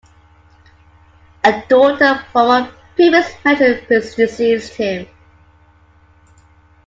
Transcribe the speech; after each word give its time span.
A 1.43 1.63
daughter 1.69 2.25
from 2.31 2.49
a 2.63 2.73
previous 2.95 3.29
marriage 3.45 3.85
predeceased 3.85 4.73
him. 4.73 5.05